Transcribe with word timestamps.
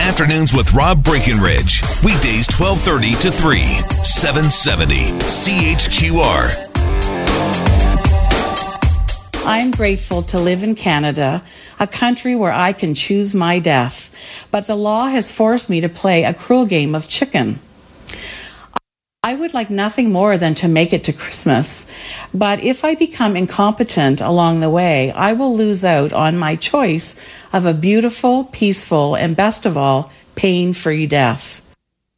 Afternoons 0.00 0.54
with 0.54 0.72
Rob 0.72 1.04
Breckenridge. 1.04 1.82
Weekdays 2.02 2.48
1230 2.48 3.12
to 3.20 3.30
3, 3.30 3.60
770 4.02 4.94
CHQR. 5.28 6.66
I'm 9.44 9.70
grateful 9.70 10.22
to 10.22 10.38
live 10.38 10.62
in 10.62 10.74
Canada, 10.74 11.44
a 11.78 11.86
country 11.86 12.34
where 12.34 12.50
I 12.50 12.72
can 12.72 12.94
choose 12.94 13.34
my 13.34 13.58
death. 13.58 14.14
But 14.50 14.66
the 14.66 14.74
law 14.74 15.08
has 15.08 15.30
forced 15.30 15.68
me 15.68 15.82
to 15.82 15.88
play 15.90 16.24
a 16.24 16.32
cruel 16.32 16.64
game 16.64 16.94
of 16.94 17.06
chicken. 17.06 17.60
I 19.30 19.34
would 19.36 19.54
like 19.54 19.70
nothing 19.70 20.10
more 20.10 20.36
than 20.36 20.56
to 20.56 20.66
make 20.66 20.92
it 20.92 21.04
to 21.04 21.12
Christmas. 21.12 21.88
But 22.34 22.64
if 22.64 22.84
I 22.84 22.96
become 22.96 23.36
incompetent 23.36 24.20
along 24.20 24.58
the 24.58 24.68
way, 24.68 25.12
I 25.12 25.34
will 25.34 25.56
lose 25.56 25.84
out 25.84 26.12
on 26.12 26.36
my 26.36 26.56
choice 26.56 27.14
of 27.52 27.64
a 27.64 27.72
beautiful, 27.72 28.42
peaceful, 28.42 29.14
and 29.14 29.36
best 29.36 29.66
of 29.66 29.76
all, 29.76 30.10
pain 30.34 30.72
free 30.72 31.06
death. 31.06 31.64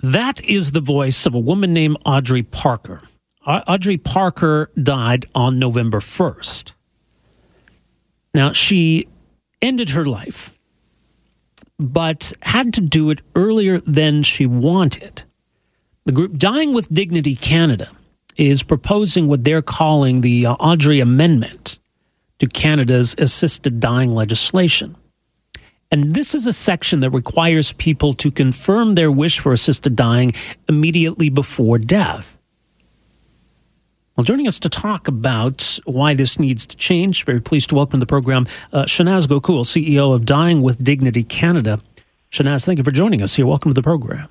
That 0.01 0.43
is 0.43 0.71
the 0.71 0.81
voice 0.81 1.27
of 1.27 1.35
a 1.35 1.39
woman 1.39 1.75
named 1.75 1.99
Audrey 2.07 2.43
Parker. 2.43 3.03
Audrey 3.47 3.99
Parker 3.99 4.71
died 4.83 5.27
on 5.35 5.59
November 5.59 6.01
1st. 6.01 6.73
Now, 8.33 8.53
she 8.53 9.07
ended 9.61 9.91
her 9.91 10.07
life, 10.07 10.59
but 11.79 12.33
had 12.41 12.73
to 12.73 12.81
do 12.81 13.11
it 13.11 13.21
earlier 13.35 13.81
than 13.81 14.23
she 14.23 14.47
wanted. 14.47 15.25
The 16.05 16.13
group 16.13 16.37
Dying 16.37 16.75
with 16.75 16.93
Dignity 16.93 17.37
Canada 17.37 17.89
is 18.37 18.65
proposing 18.65 19.29
what 19.29 19.45
they're 19.45 19.63
calling 19.63 20.21
the 20.21 20.47
uh, 20.47 20.55
Audrey 20.55 20.99
Amendment 20.99 21.79
to 22.41 22.49
Canada's 22.49 23.15
assisted 23.19 23.79
dying 23.79 24.13
legislation. 24.13 24.97
And 25.93 26.13
this 26.13 26.35
is 26.35 26.49
a 26.49 26.53
section 26.53 27.01
that 27.01 27.11
requires 27.11 27.71
people 27.71 28.15
to 28.15 28.33
confirm 28.33 28.97
their 28.97 29.13
wish 29.13 29.39
for 29.39 29.53
assisted 29.53 29.95
dying 29.95 30.33
immediately 30.69 31.29
before 31.29 31.79
death. 31.79 32.37
Well, 34.17 34.25
joining 34.25 34.49
us 34.49 34.59
to 34.59 34.69
talk 34.69 35.07
about 35.07 35.79
why 35.85 36.15
this 36.15 36.37
needs 36.37 36.67
to 36.67 36.77
change, 36.77 37.25
very 37.25 37.41
pleased 37.41 37.69
to 37.69 37.77
welcome 37.77 38.01
to 38.01 38.01
the 38.01 38.07
program 38.07 38.47
uh, 38.73 38.87
Shanaaz 38.87 39.29
Gokool, 39.29 39.65
CEO 39.65 40.13
of 40.13 40.25
Dying 40.25 40.63
with 40.63 40.83
Dignity 40.83 41.23
Canada. 41.23 41.79
Shanaaz, 42.33 42.67
thank 42.67 42.79
you 42.79 42.85
for 42.85 42.91
joining 42.91 43.23
us 43.23 43.37
here. 43.37 43.47
Welcome 43.47 43.71
to 43.71 43.75
the 43.75 43.83
program. 43.83 44.29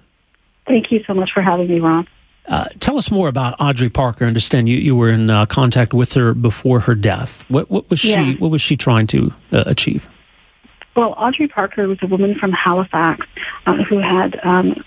Thank 0.72 0.90
you 0.90 1.04
so 1.04 1.14
much 1.14 1.34
for 1.34 1.42
having 1.42 1.68
me, 1.68 1.82
Ron. 1.82 2.08
Uh, 2.48 2.64
tell 2.80 2.96
us 2.98 3.12
more 3.12 3.28
about 3.28 3.60
Audrey 3.60 3.90
Parker. 3.90 4.24
I 4.24 4.30
understand 4.30 4.70
you, 4.70 4.78
you 4.78 4.96
were 4.96 5.10
in 5.10 5.30
uh, 5.30 5.46
contact 5.46 5.94
with 5.94 6.14
her 6.14 6.34
before 6.34 6.80
her 6.80 6.96
death. 6.96 7.44
What, 7.50 7.70
what 7.70 7.90
was 7.90 8.02
yeah. 8.06 8.16
she 8.24 8.36
What 8.38 8.52
was 8.52 8.62
she 8.62 8.78
trying 8.78 9.06
to 9.08 9.34
uh, 9.52 9.66
achieve? 9.66 10.08
Well, 10.96 11.14
Audrey 11.18 11.50
Parker 11.50 11.90
was 11.90 11.98
a 12.02 12.08
woman 12.08 12.36
from 12.36 12.54
Halifax 12.54 13.28
uh, 13.66 13.84
who 13.84 14.00
had 14.00 14.40
um, 14.46 14.82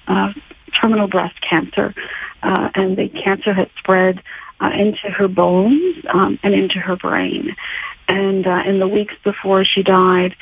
terminal 0.81 1.07
breast 1.07 1.39
cancer, 1.43 1.95
uh, 2.43 2.71
and 2.75 2.97
the 2.97 3.11
cancer 3.11 3.53
had 3.53 3.69
spread 3.77 4.23
uh, 4.63 4.71
into 4.75 5.11
her 5.11 5.29
bones 5.29 5.97
um, 6.09 6.39
and 6.43 6.55
into 6.55 6.79
her 6.79 6.97
brain. 6.97 7.55
And 8.09 8.47
in 8.47 8.79
the 8.79 8.89
weeks 8.89 9.17
before 9.23 9.67
she 9.67 9.83
died, 9.83 10.35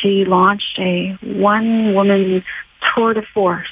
she 0.00 0.24
launched 0.24 0.78
a 0.78 1.12
one-woman 1.20 2.42
tour 2.94 3.12
de 3.12 3.22
force 3.22 3.68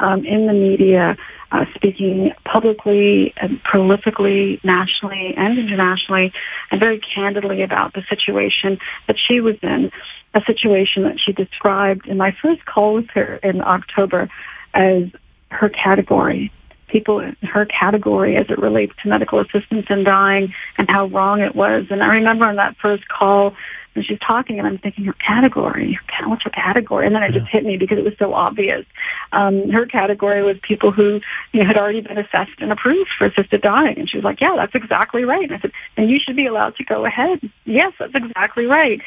um, 0.00 0.24
in 0.24 0.46
the 0.46 0.52
media, 0.52 1.16
uh, 1.52 1.64
speaking 1.74 2.32
publicly 2.44 3.32
and 3.36 3.62
prolifically, 3.62 4.62
nationally 4.64 5.34
and 5.36 5.58
internationally, 5.58 6.32
and 6.70 6.80
very 6.80 6.98
candidly 6.98 7.62
about 7.62 7.92
the 7.92 8.02
situation 8.08 8.78
that 9.06 9.18
she 9.18 9.40
was 9.40 9.56
in, 9.62 9.92
a 10.34 10.42
situation 10.46 11.02
that 11.04 11.20
she 11.20 11.32
described 11.32 12.06
in 12.06 12.16
my 12.16 12.34
first 12.42 12.64
call 12.64 12.94
with 12.94 13.10
her 13.10 13.36
in 13.36 13.60
October 13.60 14.28
as 14.74 15.04
her 15.50 15.68
category 15.68 16.52
people 16.90 17.20
in 17.20 17.36
her 17.42 17.64
category 17.64 18.36
as 18.36 18.46
it 18.50 18.58
relates 18.58 18.92
to 19.02 19.08
medical 19.08 19.38
assistance 19.38 19.86
in 19.88 20.04
dying 20.04 20.52
and 20.76 20.90
how 20.90 21.06
wrong 21.06 21.40
it 21.40 21.54
was. 21.54 21.86
And 21.90 22.02
I 22.02 22.14
remember 22.16 22.44
on 22.46 22.56
that 22.56 22.76
first 22.78 23.08
call, 23.08 23.54
and 23.94 24.04
she's 24.04 24.18
talking 24.20 24.58
and 24.58 24.66
I'm 24.66 24.78
thinking 24.78 25.04
her 25.06 25.12
category, 25.14 25.98
what's 26.24 26.42
her 26.44 26.50
category? 26.50 27.06
And 27.06 27.14
then 27.14 27.22
it 27.22 27.32
yeah. 27.32 27.38
just 27.40 27.50
hit 27.50 27.64
me 27.64 27.76
because 27.76 27.98
it 27.98 28.04
was 28.04 28.16
so 28.18 28.34
obvious. 28.34 28.86
Um, 29.32 29.70
her 29.70 29.86
category 29.86 30.42
was 30.42 30.58
people 30.62 30.92
who 30.92 31.20
you 31.52 31.60
know, 31.60 31.66
had 31.66 31.76
already 31.76 32.00
been 32.00 32.18
assessed 32.18 32.60
and 32.60 32.72
approved 32.72 33.10
for 33.18 33.26
assisted 33.26 33.62
dying. 33.62 33.98
And 33.98 34.08
she 34.08 34.16
was 34.16 34.24
like, 34.24 34.40
yeah, 34.40 34.54
that's 34.56 34.74
exactly 34.74 35.24
right. 35.24 35.44
And 35.44 35.54
I 35.54 35.60
said, 35.60 35.72
and 35.96 36.10
you 36.10 36.18
should 36.18 36.36
be 36.36 36.46
allowed 36.46 36.76
to 36.76 36.84
go 36.84 37.04
ahead. 37.04 37.40
Yes, 37.64 37.92
that's 37.98 38.14
exactly 38.14 38.66
right. 38.66 39.00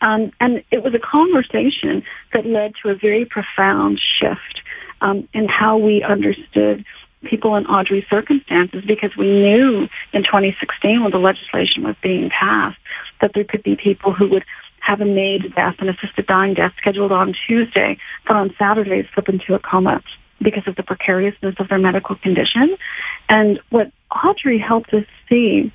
Um, 0.00 0.32
and 0.40 0.62
it 0.70 0.82
was 0.82 0.94
a 0.94 0.98
conversation 0.98 2.04
that 2.32 2.46
led 2.46 2.74
to 2.82 2.90
a 2.90 2.94
very 2.94 3.24
profound 3.24 4.00
shift 4.00 4.62
um, 5.00 5.28
in 5.32 5.48
how 5.48 5.78
we 5.78 6.02
understood 6.02 6.84
people 7.24 7.56
in 7.56 7.66
Audrey's 7.66 8.04
circumstances 8.08 8.84
because 8.86 9.16
we 9.16 9.26
knew 9.26 9.88
in 10.12 10.22
2016 10.22 11.02
when 11.02 11.10
the 11.10 11.18
legislation 11.18 11.82
was 11.82 11.96
being 12.02 12.30
passed 12.30 12.78
that 13.20 13.32
there 13.34 13.44
could 13.44 13.62
be 13.62 13.76
people 13.76 14.12
who 14.12 14.28
would 14.28 14.44
have 14.80 15.00
a 15.00 15.04
MAID 15.04 15.54
death, 15.54 15.76
an 15.80 15.88
assisted 15.88 16.26
dying 16.26 16.54
death 16.54 16.72
scheduled 16.78 17.12
on 17.12 17.34
Tuesday, 17.46 17.98
but 18.26 18.36
on 18.36 18.54
Saturday 18.58 19.08
slip 19.12 19.28
into 19.28 19.54
a 19.54 19.58
coma 19.58 20.02
because 20.40 20.66
of 20.66 20.76
the 20.76 20.82
precariousness 20.82 21.56
of 21.58 21.68
their 21.68 21.78
medical 21.78 22.14
condition. 22.16 22.76
And 23.28 23.60
what 23.70 23.90
Audrey 24.24 24.58
helped 24.58 24.94
us 24.94 25.04
see 25.28 25.72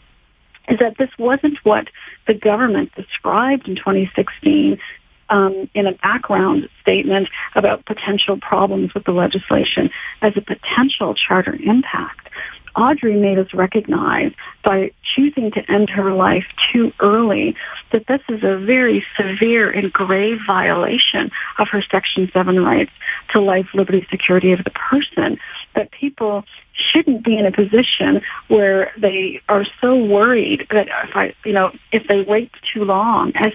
is 0.69 0.79
that 0.79 0.97
this 0.97 1.09
wasn't 1.19 1.57
what 1.63 1.89
the 2.25 2.33
government 2.33 2.95
described 2.95 3.67
in 3.67 3.75
2016 3.75 4.79
um, 5.29 5.69
in 5.73 5.87
a 5.87 5.93
background 5.93 6.69
statement 6.81 7.29
about 7.55 7.85
potential 7.85 8.37
problems 8.37 8.93
with 8.93 9.03
the 9.05 9.11
legislation 9.11 9.89
as 10.21 10.33
a 10.35 10.41
potential 10.41 11.13
charter 11.13 11.55
impact. 11.55 12.29
Audrey 12.75 13.15
made 13.15 13.37
us 13.37 13.53
recognize 13.53 14.31
by 14.63 14.91
choosing 15.03 15.51
to 15.51 15.71
end 15.71 15.89
her 15.91 16.11
life 16.11 16.45
too 16.71 16.91
early 16.99 17.55
that 17.91 18.07
this 18.07 18.21
is 18.29 18.43
a 18.43 18.57
very 18.57 19.05
severe 19.15 19.69
and 19.69 19.93
grave 19.93 20.39
violation 20.45 21.31
of 21.59 21.67
her 21.69 21.83
Section 21.83 22.31
7 22.33 22.63
rights 22.63 22.91
to 23.29 23.39
life, 23.39 23.67
liberty, 23.73 24.07
security 24.09 24.53
of 24.53 24.63
the 24.63 24.71
person, 24.71 25.37
that 25.75 25.91
people 25.91 26.45
shouldn't 26.73 27.23
be 27.23 27.37
in 27.37 27.45
a 27.45 27.51
position 27.51 28.21
where 28.47 28.91
they 28.97 29.41
are 29.47 29.65
so 29.79 29.95
worried 29.95 30.65
that 30.71 30.87
if 30.87 31.15
I, 31.15 31.35
you 31.45 31.53
know, 31.53 31.71
if 31.91 32.07
they 32.07 32.23
wait 32.23 32.51
too 32.73 32.85
long, 32.85 33.33
as 33.35 33.53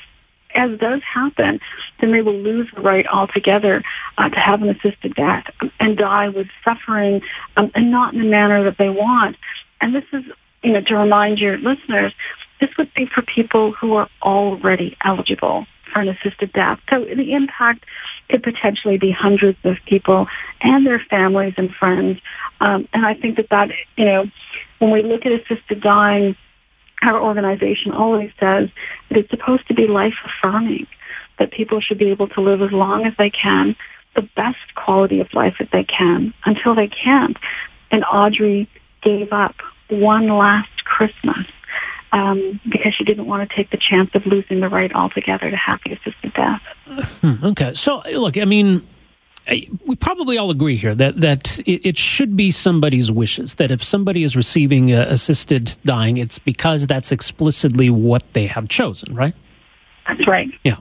as 0.59 0.79
does 0.79 1.01
happen, 1.03 1.61
then 2.01 2.13
they 2.13 2.21
will 2.21 2.35
lose 2.35 2.69
the 2.75 2.81
right 2.81 3.07
altogether 3.07 3.83
uh, 4.19 4.29
to 4.29 4.39
have 4.39 4.61
an 4.61 4.69
assisted 4.69 5.15
death 5.15 5.45
and 5.79 5.97
die 5.97 6.29
with 6.29 6.49
suffering 6.65 7.23
um, 7.57 7.71
and 7.75 7.91
not 7.91 8.13
in 8.13 8.21
the 8.21 8.27
manner 8.27 8.65
that 8.65 8.77
they 8.77 8.91
want. 8.91 9.37
And 9.81 9.95
this 9.95 10.05
is, 10.13 10.25
you 10.63 10.73
know, 10.73 10.81
to 10.83 10.97
remind 10.97 11.39
your 11.39 11.57
listeners, 11.59 12.13
this 12.61 12.71
would 12.77 12.93
be 12.95 13.07
for 13.07 13.23
people 13.23 13.73
who 13.73 13.95
are 13.95 14.09
already 14.21 14.97
eligible 15.05 15.67
for 15.93 16.01
an 16.01 16.09
assisted 16.09 16.53
death. 16.53 16.81
So 16.91 17.05
the 17.05 17.33
impact 17.33 17.85
could 18.29 18.43
potentially 18.43 18.99
be 18.99 19.13
hundreds 19.13 19.59
of 19.65 19.77
people 19.87 20.27
and 20.61 20.85
their 20.85 20.99
families 20.99 21.55
and 21.57 21.73
friends. 21.73 22.21
Um, 22.61 22.89
and 22.93 23.07
I 23.07 23.15
think 23.15 23.37
that 23.37 23.51
that, 23.51 23.71
you 23.97 24.05
know, 24.05 24.27
when 24.81 24.91
we 24.91 25.03
look 25.03 25.25
at 25.25 25.33
assisted 25.33 25.81
dying, 25.81 26.37
our 27.03 27.21
organization 27.21 27.93
always 27.93 28.31
says 28.41 28.69
that 29.09 29.19
it's 29.19 29.31
supposed 29.31 29.67
to 29.69 29.75
be 29.75 29.87
life 29.87 30.15
affirming, 30.25 30.87
that 31.39 31.51
people 31.51 31.81
should 31.81 31.99
be 31.99 32.11
able 32.11 32.29
to 32.29 32.41
live 32.41 32.63
as 32.63 32.73
long 32.73 33.07
as 33.07 33.15
they 33.17 33.31
can, 33.31 33.77
the 34.15 34.23
best 34.23 34.75
quality 34.75 35.21
of 35.21 35.33
life 35.35 35.57
that 35.59 35.71
they 35.71 35.85
can 35.85 36.35
until 36.45 36.75
they 36.75 36.89
can't. 36.89 37.37
And 37.91 38.05
Audrey 38.05 38.69
gave 39.03 39.33
up 39.33 39.55
one 39.89 40.29
last 40.29 40.85
Christmas 40.85 41.47
um, 42.13 42.61
because 42.69 42.95
she 42.95 43.05
didn't 43.05 43.27
want 43.27 43.49
to 43.49 43.55
take 43.55 43.71
the 43.71 43.77
chance 43.77 44.11
of 44.15 44.27
losing 44.27 44.61
the 44.61 44.69
right 44.69 44.93
altogether 44.93 45.51
to 45.51 45.57
happy 45.57 45.93
assisted 45.93 46.33
death. 46.35 46.63
Hmm, 47.21 47.45
okay. 47.45 47.75
So, 47.75 48.03
look, 48.13 48.37
I 48.39 48.45
mean, 48.45 48.87
we 49.87 49.97
probably 49.97 50.37
all 50.37 50.51
agree 50.51 50.77
here 50.77 50.95
that 50.95 51.21
that 51.21 51.59
it, 51.67 51.97
should 51.97 52.37
be 52.37 52.51
somebody's 52.51 53.11
wishes. 53.11 53.55
That 53.55 53.71
if 53.71 53.83
somebody 53.83 54.23
is 54.23 54.37
receiving 54.37 54.95
uh, 54.95 55.07
assisted 55.09 55.77
dying, 55.85 56.19
it's 56.19 56.39
because 56.39 56.87
that's 56.87 57.13
explicitly 57.13 57.91
what 57.91 58.23
they 58.35 58.47
have 58.47 58.69
chosen, 58.69 59.15
right? 59.15 59.35
That's 60.07 60.27
right. 60.27 60.51
Yeah. 60.65 60.77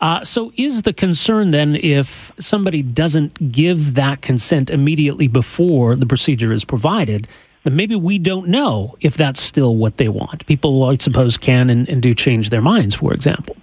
Uh, 0.00 0.22
so, 0.22 0.52
is 0.56 0.82
the 0.82 0.92
concern 0.92 1.50
then 1.50 1.74
if 1.76 2.30
somebody 2.38 2.82
doesn't 2.82 3.50
give 3.50 3.94
that 3.94 4.20
consent 4.20 4.68
immediately 4.68 5.26
before 5.26 5.96
the 5.96 6.04
procedure 6.06 6.52
is 6.52 6.64
provided, 6.64 7.26
then 7.64 7.76
maybe 7.76 7.96
we 7.96 8.18
don't 8.18 8.48
know 8.48 8.94
if 9.00 9.16
that's 9.16 9.40
still 9.40 9.76
what 9.76 9.96
they 9.96 10.08
want? 10.08 10.44
People, 10.46 10.84
I 10.84 10.96
suppose, 10.96 11.38
can 11.38 11.70
and, 11.70 11.88
and 11.88 12.02
do 12.02 12.12
change 12.12 12.50
their 12.50 12.60
minds, 12.60 12.94
for 12.94 13.14
example. 13.14 13.56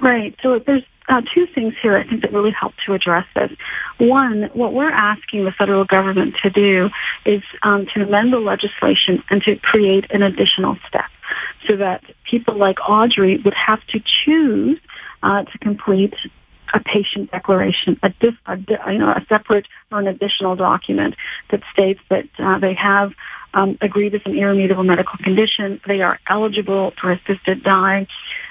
Right. 0.00 0.34
So, 0.42 0.58
there's 0.58 0.84
uh, 1.08 1.22
two 1.34 1.46
things 1.46 1.74
here 1.82 1.96
I 1.96 2.06
think 2.06 2.22
that 2.22 2.32
really 2.32 2.50
help 2.50 2.74
to 2.86 2.94
address 2.94 3.26
this. 3.34 3.52
One, 3.98 4.50
what 4.54 4.72
we're 4.72 4.90
asking 4.90 5.44
the 5.44 5.52
federal 5.52 5.84
government 5.84 6.36
to 6.42 6.50
do 6.50 6.90
is 7.24 7.42
um, 7.62 7.86
to 7.94 8.02
amend 8.02 8.32
the 8.32 8.40
legislation 8.40 9.22
and 9.30 9.42
to 9.42 9.56
create 9.56 10.10
an 10.10 10.22
additional 10.22 10.76
step 10.88 11.10
so 11.66 11.76
that 11.76 12.02
people 12.24 12.54
like 12.56 12.78
Audrey 12.88 13.38
would 13.38 13.54
have 13.54 13.84
to 13.88 14.00
choose 14.24 14.78
uh, 15.22 15.44
to 15.44 15.58
complete 15.58 16.14
a 16.72 16.80
patient 16.80 17.30
declaration, 17.30 17.98
a, 18.02 18.08
diff, 18.08 18.34
a, 18.46 18.56
you 18.90 18.98
know, 18.98 19.10
a 19.10 19.24
separate 19.28 19.66
or 19.92 20.00
an 20.00 20.08
additional 20.08 20.56
document 20.56 21.14
that 21.50 21.62
states 21.72 22.00
that 22.10 22.26
uh, 22.38 22.58
they 22.58 22.74
have 22.74 23.12
um, 23.54 23.78
a 23.80 23.88
grievous 23.88 24.22
and 24.24 24.36
irremediable 24.36 24.82
medical 24.84 25.16
condition. 25.18 25.80
They 25.86 26.02
are 26.02 26.18
eligible 26.28 26.92
for 27.00 27.12
assisted 27.12 27.62
dying. 27.62 28.06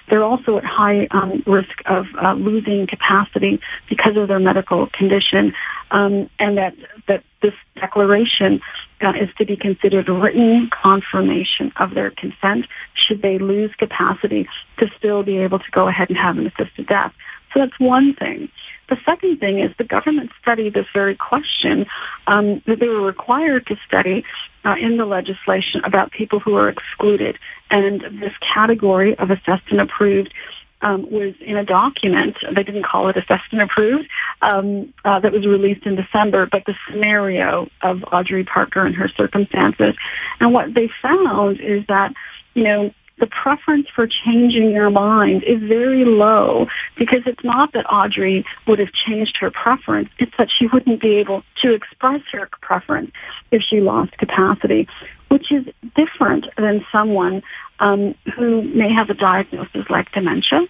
They're 0.10 0.24
also 0.24 0.58
at 0.58 0.66
high 0.66 1.08
um, 1.12 1.44
risk 1.46 1.82
of 1.86 2.08
uh, 2.22 2.34
losing 2.34 2.88
capacity 2.88 3.62
because 3.90 4.18
of 4.18 4.28
their 4.28 4.40
medical 4.40 4.88
condition, 4.88 5.54
um, 5.92 6.30
and 6.40 6.58
that 6.58 6.76
that 7.08 7.24
this 7.42 7.54
declaration 7.76 8.62
uh, 9.02 9.14
is 9.20 9.30
to 9.38 9.46
be 9.46 9.56
considered 9.56 10.10
written 10.10 10.70
confirmation 10.70 11.72
of 11.78 11.94
their 11.94 12.12
consent 12.12 12.66
should 12.94 13.22
they 13.22 13.38
lose 13.38 13.74
capacity 13.76 14.48
to 14.78 14.90
still 14.98 15.24
be 15.24 15.38
able 15.38 15.60
to 15.60 15.72
go 15.72 15.88
ahead 15.88 16.10
and 16.10 16.18
have 16.18 16.38
an 16.38 16.48
assisted 16.48 16.88
death. 16.88 17.14
So 17.54 17.60
that's 17.60 17.80
one 17.80 18.14
thing. 18.16 18.50
The 18.90 18.98
second 19.06 19.40
thing 19.40 19.60
is 19.60 19.72
the 19.78 19.84
government 19.84 20.32
studied 20.42 20.74
this 20.74 20.88
very 20.94 21.16
question 21.16 21.86
um, 22.28 22.62
that 22.66 22.80
they 22.80 22.88
were 22.88 23.02
required 23.02 23.68
to 23.68 23.78
study 23.88 24.26
uh, 24.66 24.76
in 24.80 24.98
the 24.98 25.06
legislation 25.06 25.82
about 25.84 26.12
people 26.12 26.40
who 26.40 26.56
are 26.56 26.70
excluded. 26.70 27.40
And 27.70 28.02
this 28.20 28.34
category 28.42 29.18
of 29.18 29.32
assessed 29.32 29.70
and 29.70 29.80
approved 29.80 30.34
um, 30.82 31.10
was 31.10 31.34
in 31.40 31.56
a 31.56 31.64
document. 31.64 32.38
They 32.52 32.64
didn't 32.64 32.84
call 32.84 33.08
it 33.08 33.16
assessed 33.16 33.52
and 33.52 33.62
approved 33.62 34.10
um, 34.42 34.94
uh, 35.06 35.20
that 35.22 35.32
was 35.32 35.48
released 35.48 35.86
in 35.86 35.96
December, 35.96 36.46
but 36.46 36.66
the 36.66 36.76
scenario 36.90 37.70
of 37.82 38.04
Audrey 38.12 38.44
Parker 38.44 38.86
and 38.86 38.94
her 38.96 39.08
circumstances. 39.08 39.96
And 40.42 40.54
what 40.54 40.74
they 40.74 40.90
found 41.02 41.62
is 41.62 41.86
that, 41.88 42.14
you 42.54 42.64
know, 42.64 42.94
the 43.24 43.28
preference 43.28 43.88
for 43.96 44.06
changing 44.06 44.72
your 44.72 44.90
mind 44.90 45.44
is 45.44 45.64
very 45.64 46.04
low 46.04 46.68
because 46.98 47.22
it's 47.26 47.42
not 47.42 47.72
that 47.72 47.86
Audrey 47.90 48.44
would 48.68 48.80
have 48.80 48.92
changed 48.92 49.38
her 49.38 49.50
preference. 49.50 50.10
It's 50.20 50.34
that 50.38 50.50
she 50.52 50.68
wouldn't 50.68 51.00
be 51.00 51.16
able 51.20 51.42
to 51.62 51.72
express 51.72 52.22
her 52.34 52.50
preference 52.60 53.12
if 53.50 53.62
she 53.62 53.80
lost 53.80 54.12
capacity, 54.18 54.90
which 55.30 55.54
is 55.54 55.66
different 55.96 56.48
than 56.58 56.86
someone 56.92 57.44
um, 57.80 58.14
who 58.36 58.62
may 58.62 58.92
have 58.92 59.10
a 59.10 59.14
diagnosis 59.14 59.90
like 59.90 60.12
dementia 60.12 60.68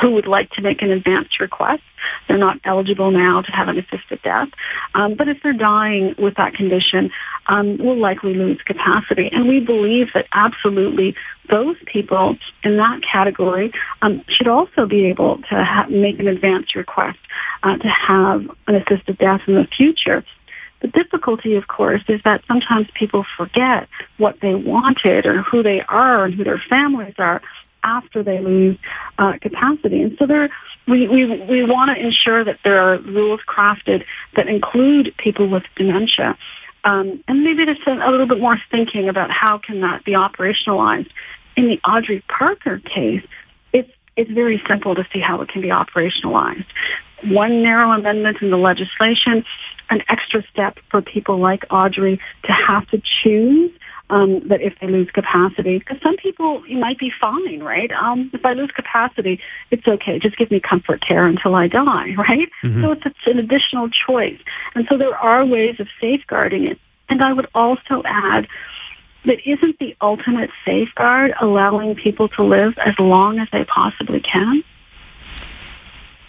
who 0.00 0.10
would 0.12 0.26
like 0.26 0.50
to 0.52 0.62
make 0.62 0.82
an 0.82 0.90
advance 0.90 1.40
request. 1.40 1.82
They're 2.26 2.38
not 2.38 2.58
eligible 2.64 3.10
now 3.10 3.42
to 3.42 3.52
have 3.52 3.68
an 3.68 3.78
assisted 3.78 4.20
death. 4.22 4.48
Um, 4.94 5.14
but 5.14 5.28
if 5.28 5.42
they're 5.42 5.52
dying 5.52 6.14
with 6.18 6.36
that 6.36 6.54
condition, 6.54 7.10
um, 7.46 7.78
will 7.78 7.96
likely 7.96 8.34
lose 8.34 8.60
capacity. 8.62 9.28
And 9.32 9.48
we 9.48 9.60
believe 9.60 10.12
that 10.14 10.26
absolutely 10.32 11.14
those 11.48 11.76
people 11.86 12.36
in 12.64 12.76
that 12.76 13.02
category 13.02 13.72
um, 14.00 14.24
should 14.28 14.48
also 14.48 14.86
be 14.86 15.06
able 15.06 15.38
to 15.38 15.64
ha- 15.64 15.86
make 15.88 16.18
an 16.18 16.28
advance 16.28 16.74
request 16.74 17.18
uh, 17.62 17.76
to 17.76 17.88
have 17.88 18.50
an 18.66 18.74
assisted 18.76 19.18
death 19.18 19.42
in 19.46 19.54
the 19.54 19.66
future. 19.66 20.24
The 20.80 20.88
difficulty, 20.88 21.54
of 21.54 21.68
course, 21.68 22.02
is 22.08 22.20
that 22.24 22.42
sometimes 22.48 22.88
people 22.94 23.24
forget 23.36 23.88
what 24.18 24.40
they 24.40 24.54
wanted 24.54 25.26
or 25.26 25.42
who 25.42 25.62
they 25.62 25.80
are 25.80 26.24
and 26.24 26.34
who 26.34 26.42
their 26.42 26.58
families 26.58 27.14
are 27.18 27.40
after 27.84 28.22
they 28.22 28.40
lose 28.40 28.78
uh, 29.18 29.38
capacity. 29.40 30.02
And 30.02 30.16
so 30.18 30.26
there, 30.26 30.50
we, 30.86 31.08
we, 31.08 31.26
we 31.26 31.64
want 31.64 31.96
to 31.96 32.00
ensure 32.02 32.44
that 32.44 32.58
there 32.64 32.80
are 32.82 32.98
rules 32.98 33.40
crafted 33.46 34.04
that 34.36 34.48
include 34.48 35.14
people 35.16 35.48
with 35.48 35.64
dementia. 35.76 36.36
Um, 36.84 37.22
and 37.28 37.44
maybe 37.44 37.64
there's 37.64 37.78
a, 37.86 38.10
little 38.10 38.26
bit 38.26 38.40
more 38.40 38.58
thinking 38.70 39.08
about 39.08 39.30
how 39.30 39.58
can 39.58 39.80
that 39.80 40.04
be 40.04 40.12
operationalized. 40.12 41.10
In 41.54 41.68
the 41.68 41.80
Audrey 41.84 42.24
Parker 42.28 42.78
case, 42.78 43.24
it's, 43.72 43.90
it's 44.16 44.30
very 44.30 44.62
simple 44.66 44.94
to 44.94 45.06
see 45.12 45.20
how 45.20 45.40
it 45.42 45.48
can 45.48 45.62
be 45.62 45.68
operationalized. 45.68 46.66
One 47.24 47.62
narrow 47.62 47.92
amendment 47.92 48.38
in 48.42 48.50
the 48.50 48.56
legislation, 48.56 49.44
an 49.90 50.02
extra 50.08 50.42
step 50.50 50.78
for 50.90 51.02
people 51.02 51.38
like 51.38 51.64
Audrey 51.70 52.20
to 52.44 52.52
have 52.52 52.88
to 52.88 53.00
choose 53.22 53.70
um, 54.10 54.46
that 54.48 54.60
if 54.60 54.78
they 54.80 54.86
lose 54.86 55.10
capacity, 55.10 55.78
because 55.78 55.98
some 56.02 56.16
people 56.16 56.66
you 56.66 56.78
might 56.78 56.98
be 56.98 57.10
fine, 57.20 57.62
right? 57.62 57.90
Um, 57.92 58.30
if 58.32 58.44
I 58.44 58.52
lose 58.52 58.70
capacity, 58.70 59.40
it's 59.70 59.86
okay. 59.86 60.18
Just 60.18 60.36
give 60.36 60.50
me 60.50 60.60
comfort 60.60 61.00
care 61.00 61.26
until 61.26 61.54
I 61.54 61.68
die, 61.68 62.14
right? 62.18 62.48
Mm-hmm. 62.62 62.82
So 62.82 62.92
it's, 62.92 63.06
it's 63.06 63.26
an 63.26 63.38
additional 63.38 63.88
choice, 63.88 64.40
and 64.74 64.86
so 64.88 64.96
there 64.96 65.16
are 65.16 65.44
ways 65.44 65.80
of 65.80 65.88
safeguarding 66.00 66.68
it. 66.68 66.78
And 67.08 67.22
I 67.22 67.32
would 67.32 67.48
also 67.54 68.02
add 68.04 68.48
that 69.24 69.38
isn't 69.48 69.78
the 69.78 69.96
ultimate 70.00 70.50
safeguard 70.64 71.34
allowing 71.40 71.94
people 71.94 72.28
to 72.28 72.42
live 72.42 72.76
as 72.78 72.94
long 72.98 73.38
as 73.38 73.48
they 73.52 73.64
possibly 73.64 74.20
can? 74.20 74.64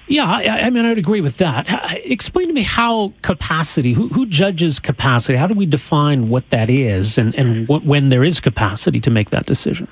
Yeah, 0.08 0.26
I, 0.26 0.66
I, 0.66 0.70
mean, 0.70 0.86
I 0.86 0.90
would 0.90 0.98
agree 0.98 1.22
with 1.22 1.38
that. 1.38 1.66
Explain 2.06 2.48
to 2.48 2.54
me 2.54 2.64
how 2.64 3.14
capacity, 3.22 3.94
who, 3.94 4.10
who 4.10 4.26
judges 4.26 4.80
capacity? 4.80 5.38
How 5.38 5.48
do 5.48 5.54
we 5.54 5.66
define 5.66 6.30
what 6.30 6.50
that 6.50 6.70
is 6.70 7.18
and, 7.18 7.34
and 7.36 7.68
what, 7.68 7.86
when 7.86 8.10
there 8.10 8.24
is 8.24 8.40
capacity 8.40 9.00
to 9.00 9.10
make 9.10 9.30
that 9.30 9.46
decision? 9.46 9.88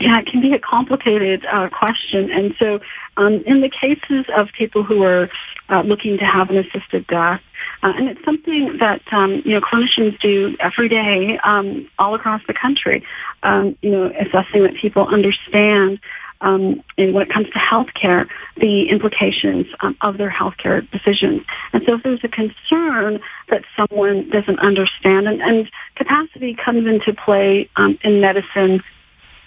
Yeah, 0.00 0.18
it 0.20 0.26
can 0.26 0.40
be 0.40 0.52
a 0.52 0.58
complicated 0.58 1.44
uh, 1.46 1.68
question. 1.68 2.30
And 2.30 2.54
so 2.58 2.80
um, 3.16 3.42
in 3.46 3.60
the 3.60 3.68
cases 3.68 4.26
of 4.34 4.48
people 4.52 4.82
who 4.82 5.02
are 5.04 5.30
uh, 5.68 5.82
looking 5.82 6.18
to 6.18 6.24
have 6.24 6.50
an 6.50 6.56
assisted 6.56 7.06
death, 7.06 7.40
uh, 7.82 7.92
and 7.96 8.08
it's 8.08 8.24
something 8.24 8.78
that 8.78 9.00
um, 9.12 9.42
you 9.44 9.52
know 9.52 9.60
clinicians 9.60 10.18
do 10.20 10.56
every 10.60 10.88
day 10.88 11.38
um, 11.44 11.88
all 11.98 12.14
across 12.14 12.42
the 12.46 12.54
country. 12.54 13.04
Um, 13.42 13.76
you 13.82 13.90
know, 13.90 14.12
assessing 14.18 14.62
that 14.64 14.74
people 14.74 15.06
understand 15.06 16.00
um, 16.44 16.84
and 16.98 17.14
when 17.14 17.22
it 17.26 17.32
comes 17.32 17.48
to 17.48 17.58
healthcare, 17.58 18.28
the 18.58 18.90
implications 18.90 19.66
um, 19.80 19.96
of 20.02 20.18
their 20.18 20.30
healthcare 20.30 20.88
decisions. 20.90 21.42
And 21.72 21.82
so 21.86 21.94
if 21.94 22.02
there's 22.02 22.22
a 22.22 22.28
concern 22.28 23.20
that 23.48 23.64
someone 23.76 24.28
doesn't 24.28 24.58
understand, 24.60 25.26
and, 25.26 25.40
and 25.40 25.70
capacity 25.96 26.54
comes 26.54 26.86
into 26.86 27.14
play 27.14 27.70
um, 27.76 27.98
in 28.04 28.20
medicine 28.20 28.82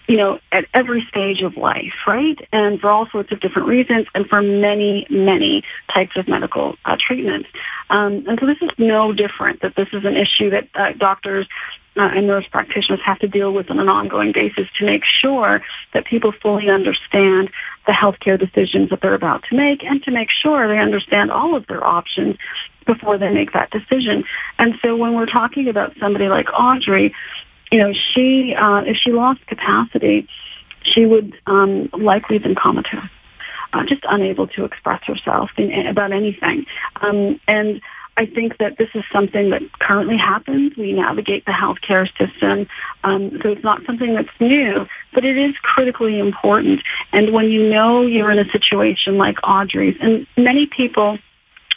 you 0.08 0.16
know, 0.16 0.40
at 0.54 0.66
every 0.74 1.06
stage 1.10 1.42
of 1.42 1.58
life, 1.58 1.94
right? 2.08 2.40
And 2.54 2.80
for 2.80 2.90
all 2.90 3.10
sorts 3.10 3.32
of 3.34 3.42
different 3.42 3.68
reasons 3.68 4.08
and 4.16 4.26
for 4.26 4.42
many, 4.42 5.06
many 5.10 5.64
types 5.94 6.16
of 6.16 6.30
medical 6.30 6.76
uh, 6.86 6.96
treatments. 6.98 7.50
Um, 7.90 8.24
and 8.26 8.40
so 8.40 8.46
this 8.46 8.62
is 8.62 8.72
no 8.78 9.12
different, 9.12 9.62
that 9.64 9.76
this 9.76 9.90
is 9.92 10.06
an 10.06 10.16
issue 10.16 10.50
that 10.52 10.70
uh, 10.76 10.94
doctors 10.94 11.46
uh, 11.98 12.12
and 12.16 12.28
nurse 12.28 12.46
practitioners 12.52 13.00
have 13.04 13.20
to 13.20 13.28
deal 13.28 13.52
with 13.52 13.70
on 13.72 13.80
an 13.80 13.90
ongoing 13.90 14.32
basis 14.32 14.68
to 14.78 14.86
make 14.86 15.04
sure 15.04 15.62
that 15.94 16.06
people 16.06 16.32
fully 16.32 16.70
understand 16.70 17.50
the 17.86 17.92
healthcare 17.92 18.40
decisions 18.40 18.90
that 18.90 19.02
they're 19.02 19.14
about 19.14 19.44
to 19.50 19.56
make 19.56 19.84
and 19.84 20.04
to 20.04 20.12
make 20.12 20.30
sure 20.30 20.68
they 20.68 20.80
understand 20.80 21.32
all 21.32 21.56
of 21.56 21.66
their 21.68 21.84
options 21.86 22.36
before 22.86 23.18
they 23.18 23.32
make 23.32 23.54
that 23.54 23.70
decision. 23.72 24.24
And 24.58 24.76
so 24.82 24.96
when 24.96 25.14
we're 25.16 25.26
talking 25.26 25.68
about 25.68 25.96
somebody 26.00 26.28
like 26.28 26.48
Audrey, 26.54 27.14
you 27.72 27.80
know, 27.80 27.94
she, 27.94 28.56
uh, 28.56 28.82
if 28.86 28.98
she 28.98 29.12
lost 29.12 29.46
capacity, 29.48 30.28
she 30.84 31.06
would 31.06 31.38
um, 31.46 31.90
likely 31.94 32.38
have 32.38 32.44
been 32.44 32.56
comatose. 32.56 33.10
Uh, 33.74 33.84
just 33.86 34.04
unable 34.10 34.48
to 34.48 34.64
express 34.64 35.04
herself 35.04 35.52
in, 35.58 35.70
in, 35.72 35.88
about 35.88 36.14
anything. 36.14 36.66
Um, 37.02 37.40
and 37.48 37.82
I 38.18 38.26
think 38.26 38.58
that 38.58 38.78
this 38.78 38.90
is 38.96 39.04
something 39.14 39.52
that 39.52 39.62
currently 39.80 40.18
happens. 40.18 40.76
We 40.76 40.92
navigate 40.92 41.46
the 41.46 41.52
healthcare 41.52 42.10
system, 42.18 42.68
um, 43.04 43.40
so 43.42 43.50
it's 43.52 43.64
not 43.64 43.86
something 43.86 44.16
that's 44.16 44.30
new, 44.40 44.88
but 45.14 45.24
it 45.24 45.38
is 45.38 45.56
critically 45.62 46.20
important. 46.20 46.82
And 47.14 47.32
when 47.32 47.50
you 47.50 47.70
know 47.70 48.02
you're 48.02 48.32
in 48.32 48.40
a 48.40 48.50
situation 48.50 49.18
like 49.18 49.38
Audrey's, 49.44 49.98
and 50.02 50.26
many 50.36 50.66
people 50.66 51.20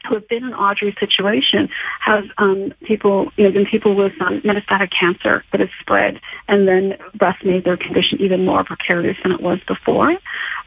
who 0.08 0.14
have 0.14 0.26
been 0.28 0.44
in 0.44 0.54
Audrey's 0.54 0.94
situation 0.98 1.68
have 2.00 2.24
um, 2.38 2.72
people, 2.84 3.30
you 3.36 3.44
know, 3.44 3.52
been 3.52 3.66
people 3.66 3.94
with 3.94 4.12
um, 4.22 4.40
metastatic 4.40 4.90
cancer 4.90 5.44
that 5.52 5.60
has 5.60 5.68
spread 5.80 6.20
and 6.48 6.66
then 6.66 6.96
breast 7.14 7.44
made 7.44 7.64
their 7.64 7.76
condition 7.76 8.18
even 8.20 8.46
more 8.46 8.64
precarious 8.64 9.18
than 9.22 9.32
it 9.32 9.42
was 9.42 9.60
before. 9.68 10.16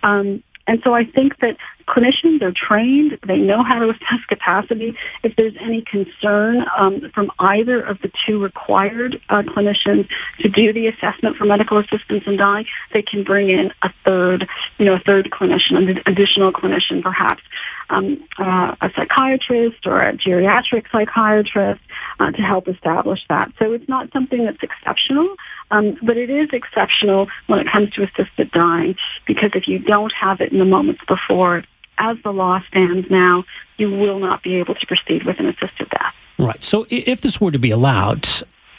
Um, 0.03 0.43
and 0.67 0.81
so 0.83 0.93
I 0.93 1.03
think 1.03 1.39
that 1.39 1.57
clinicians 1.87 2.41
are 2.41 2.51
trained. 2.51 3.19
They 3.25 3.37
know 3.37 3.63
how 3.63 3.79
to 3.79 3.89
assess 3.89 4.25
capacity. 4.27 4.95
If 5.23 5.35
there's 5.35 5.55
any 5.59 5.81
concern 5.81 6.65
um, 6.77 7.11
from 7.13 7.31
either 7.39 7.81
of 7.81 8.01
the 8.01 8.11
two 8.25 8.41
required 8.41 9.21
uh, 9.29 9.43
clinicians 9.43 10.07
to 10.39 10.49
do 10.49 10.73
the 10.73 10.87
assessment 10.87 11.37
for 11.37 11.45
medical 11.45 11.77
assistance 11.77 12.23
in 12.25 12.37
dying, 12.37 12.65
they 12.93 13.01
can 13.01 13.23
bring 13.23 13.49
in 13.49 13.71
a 13.81 13.91
third, 14.05 14.47
you 14.77 14.85
know, 14.85 14.93
a 14.93 14.99
third 14.99 15.29
clinician, 15.31 15.77
an 15.77 16.01
additional 16.05 16.51
clinician 16.51 17.01
perhaps, 17.01 17.43
um, 17.89 18.23
uh, 18.37 18.75
a 18.81 18.91
psychiatrist 18.95 19.85
or 19.85 20.01
a 20.01 20.13
geriatric 20.13 20.85
psychiatrist 20.91 21.81
uh, 22.19 22.31
to 22.31 22.41
help 22.41 22.67
establish 22.67 23.23
that. 23.29 23.51
So 23.59 23.73
it's 23.73 23.87
not 23.87 24.11
something 24.11 24.45
that's 24.45 24.61
exceptional, 24.61 25.35
um, 25.71 25.97
but 26.01 26.17
it 26.17 26.29
is 26.29 26.49
exceptional 26.53 27.27
when 27.47 27.59
it 27.59 27.67
comes 27.67 27.91
to 27.91 28.03
assisted 28.03 28.51
dying 28.51 28.95
because 29.25 29.51
if 29.53 29.67
you 29.67 29.79
don't 29.79 30.13
have 30.13 30.41
it 30.41 30.51
in 30.51 30.59
the 30.59 30.65
moments 30.65 31.01
before, 31.07 31.63
as 31.97 32.17
the 32.23 32.31
law 32.31 32.61
stands 32.67 33.09
now, 33.09 33.45
you 33.77 33.89
will 33.89 34.19
not 34.19 34.43
be 34.43 34.55
able 34.55 34.75
to 34.75 34.85
proceed 34.85 35.23
with 35.23 35.39
an 35.39 35.47
assisted 35.47 35.89
death. 35.89 36.13
Right. 36.37 36.63
So 36.63 36.85
if 36.89 37.21
this 37.21 37.39
were 37.39 37.51
to 37.51 37.59
be 37.59 37.71
allowed, 37.71 38.27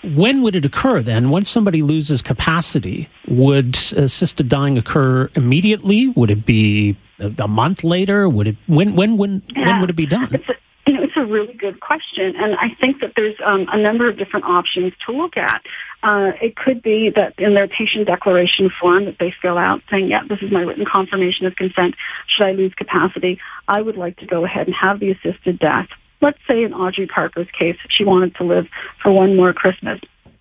when 0.03 0.43
would 0.43 0.57
it 0.57 0.65
occur 0.65 1.01
then? 1.01 1.31
Once 1.31 1.49
somebody 1.49 1.83
loses 1.83 2.21
capacity, 2.21 3.09
would 3.27 3.77
assisted 3.97 4.49
dying 4.49 4.77
occur 4.77 5.31
immediately? 5.35 6.09
Would 6.09 6.31
it 6.31 6.45
be 6.45 6.97
a, 7.19 7.49
month 7.49 7.85
later? 7.85 8.29
Would 8.29 8.49
it 8.49 8.57
when 8.67 8.97
when 8.97 9.17
when 9.17 9.43
yeah. 9.55 9.67
when 9.67 9.81
would 9.81 9.91
it 9.91 9.97
be 9.97 10.07
done? 10.07 10.29
It's 10.33 10.49
a, 10.49 10.55
you 10.87 10.95
know, 10.95 11.03
it's 11.03 11.17
a 11.17 11.25
really 11.25 11.55
good 11.55 11.81
question, 11.81 12.37
and 12.37 12.55
I 12.57 12.75
think 12.81 13.01
that 13.01 13.13
there's 13.17 13.37
um, 13.45 13.67
a 13.73 13.79
number 13.79 14.09
of 14.09 14.19
different 14.19 14.45
options 14.45 14.93
to 15.07 15.13
look 15.13 15.37
at. 15.37 15.63
Uh, 16.05 16.33
it 16.43 16.55
could 16.55 16.83
be 16.83 17.09
that 17.09 17.33
in 17.39 17.55
their 17.55 17.67
patient 17.67 18.07
declaration 18.07 18.69
form 18.69 19.07
that 19.07 19.19
they 19.19 19.35
fill 19.41 19.57
out 19.57 19.81
saying, 19.91 20.07
yeah, 20.07 20.23
this 20.29 20.39
is 20.43 20.53
my 20.53 20.61
written 20.61 20.85
confirmation 20.85 21.47
of 21.47 21.57
consent. 21.57 21.95
Should 22.27 22.45
I 22.45 22.53
lose 22.53 22.75
capacity? 22.75 23.41
I 23.67 23.81
would 23.81 23.97
like 23.97 24.19
to 24.19 24.27
go 24.27 24.45
ahead 24.45 24.67
and 24.67 24.77
have 24.77 25.01
the 25.01 25.13
assisted 25.13 25.59
death. 25.59 25.89
Let's 26.21 26.39
say 26.47 26.63
in 26.63 26.75
Audrey 26.75 27.07
Parker's 27.07 27.49
case, 27.59 27.79
she 27.89 28.05
wanted 28.05 28.35
to 28.37 28.45
live 28.45 28.69
for 29.03 29.13
one 29.13 29.35
more 29.35 29.55
Christmas 29.55 29.99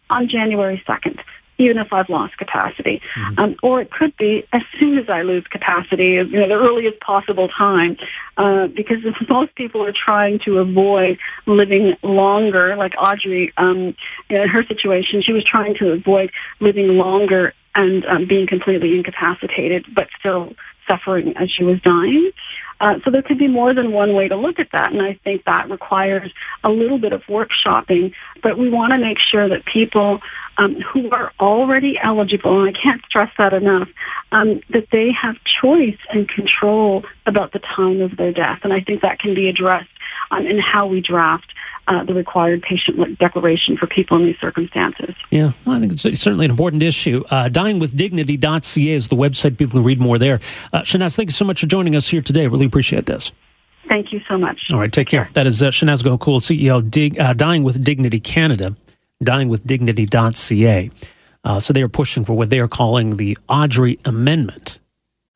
on 0.10 0.28
January 0.28 0.84
2nd 0.86 1.22
even 1.58 1.78
if 1.78 1.94
I've 1.94 2.10
lost 2.10 2.38
capacity. 2.38 3.02
Mm-hmm. 3.16 3.40
Um, 3.40 3.56
or 3.62 3.82
it 3.82 3.92
could 3.92 4.16
be 4.18 4.46
as 4.52 4.62
soon 4.80 4.98
as 4.98 5.10
I 5.10 5.22
lose 5.22 5.46
capacity, 5.48 6.14
you 6.14 6.26
know, 6.26 6.48
the 6.48 6.56
earliest 6.56 7.00
possible 7.00 7.48
time, 7.48 7.98
uh, 8.38 8.68
because 8.68 9.00
most 9.30 9.56
people 9.56 9.84
are 9.84 9.94
trying 9.94 10.40
to 10.40 10.60
avoid 10.60 11.18
living 11.46 11.96
longer. 12.02 12.76
Like 12.76 12.94
Audrey, 12.98 13.54
um, 13.58 13.96
in 14.30 14.48
her 14.48 14.64
situation, 14.66 15.22
she 15.22 15.34
was 15.34 15.44
trying 15.44 15.76
to 15.76 15.92
avoid 15.92 16.32
living 16.60 16.98
longer 16.98 17.54
and 17.76 18.06
um, 18.06 18.28
being 18.28 18.48
completely 18.48 18.96
incapacitated, 18.96 19.86
but 19.94 20.08
still 20.20 20.54
suffering 20.88 21.36
as 21.38 21.50
she 21.50 21.64
was 21.64 21.80
dying. 21.82 22.32
Uh, 22.80 23.00
so 23.04 23.12
there 23.12 23.22
could 23.22 23.38
be 23.38 23.48
more 23.48 23.74
than 23.74 23.92
one 23.92 24.14
way 24.14 24.28
to 24.28 24.36
look 24.36 24.60
at 24.60 24.72
that, 24.72 24.92
and 24.92 25.02
I 25.02 25.14
think 25.24 25.46
that 25.46 25.70
requires 25.70 26.32
a 26.64 26.70
little 26.70 26.98
bit 26.98 27.14
of 27.14 27.24
workshopping. 27.24 28.14
But 28.42 28.58
we 28.58 28.70
want 28.70 28.94
to 28.94 28.98
make 28.98 29.20
sure 29.20 29.48
that 29.50 29.66
people 29.66 30.22
um, 30.58 30.76
who 30.82 31.10
are 31.10 31.32
already 31.40 31.98
eligible, 31.98 32.60
and 32.60 32.76
I 32.76 32.80
can't 32.80 33.04
stress 33.06 33.32
that 33.38 33.54
enough, 33.54 33.90
um, 34.32 34.62
that 34.70 34.90
they 34.92 35.12
have 35.12 35.36
choice 35.44 35.98
and 36.10 36.28
control 36.28 37.06
about 37.26 37.52
the 37.52 37.60
time 37.60 38.02
of 38.02 38.18
their 38.18 38.34
death, 38.34 38.60
and 38.64 38.74
I 38.74 38.82
think 38.82 39.02
that 39.02 39.20
can 39.20 39.34
be 39.34 39.48
addressed 39.48 39.90
um, 40.34 40.46
in 40.46 40.60
how 40.60 40.88
we 40.88 41.02
draft 41.02 41.54
uh, 41.88 42.04
the 42.04 42.14
required 42.14 42.62
patient 42.62 43.20
declaration 43.20 43.78
for 43.78 43.88
people 43.88 44.18
in 44.18 44.26
these 44.26 44.40
circumstances. 44.40 45.16
Yeah, 45.30 45.52
well, 45.66 45.78
I 45.78 45.80
think 45.80 45.92
it's 45.92 46.02
certainly 46.02 46.46
an 46.46 46.52
important 46.52 46.84
issue. 46.84 47.24
Uh, 47.30 47.50
dyingwithdignity.ca 47.50 48.92
is 48.92 49.08
the 49.10 49.16
website. 49.16 49.58
People 49.58 49.74
can 49.74 49.84
read 49.84 50.00
more 50.00 50.18
there. 50.18 50.36
Uh, 50.72 50.82
Shanaaz, 50.82 51.16
thank 51.16 51.30
you 51.30 51.34
so 51.34 51.46
much 51.46 51.62
for 51.62 51.68
joining 51.68 51.96
us 51.96 52.08
here 52.08 52.22
today. 52.22 52.48
Really 52.48 52.66
appreciate 52.66 53.06
this. 53.06 53.32
Thank 53.88 54.14
you 54.14 54.22
so 54.30 54.38
much. 54.38 54.70
All 54.72 54.80
right, 54.80 54.92
take 54.92 55.10
care. 55.10 55.30
That 55.34 55.46
is 55.46 55.62
uh, 55.62 55.68
Shanaaz 55.68 56.04
Gokool, 56.04 56.40
CEO, 56.40 56.90
Dig, 56.90 57.20
uh, 57.20 57.34
Dying 57.34 57.64
with 57.64 57.84
Dignity 57.84 58.20
Canada, 58.20 58.76
dyingwithdignity.ca. 59.24 60.90
Uh, 61.44 61.60
so 61.60 61.74
they 61.74 61.82
are 61.82 61.90
pushing 61.90 62.24
for 62.24 62.34
what 62.34 62.50
they 62.50 62.60
are 62.60 62.70
calling 62.70 63.18
the 63.18 63.38
Audrey 63.50 64.00
Amendment. 64.06 64.80